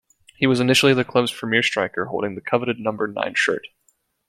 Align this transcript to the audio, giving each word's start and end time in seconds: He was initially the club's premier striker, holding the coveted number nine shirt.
He 0.35 0.47
was 0.47 0.59
initially 0.59 0.95
the 0.95 1.05
club's 1.05 1.31
premier 1.31 1.61
striker, 1.61 2.05
holding 2.05 2.33
the 2.33 2.41
coveted 2.41 2.79
number 2.79 3.07
nine 3.07 3.35
shirt. 3.35 3.67